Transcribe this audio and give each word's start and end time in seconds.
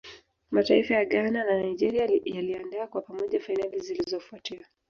mataifa 0.51 0.93
ya 0.93 1.05
Ghana 1.05 1.43
na 1.43 1.57
Nigeria 1.61 2.09
yaliandaa 2.25 2.87
kwa 2.87 3.01
pamoja 3.01 3.39
fainali 3.39 3.79
zilizofuatia 3.79 4.67